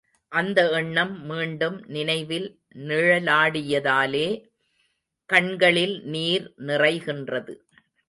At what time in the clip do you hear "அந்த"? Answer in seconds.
0.31-0.59